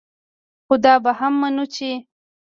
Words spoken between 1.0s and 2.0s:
به هم منو چې